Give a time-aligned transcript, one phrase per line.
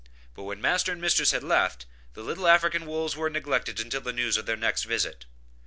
[0.33, 4.11] But when Master and Mistress had left, the little African wools were neglected until the
[4.11, 5.25] news of their next visit.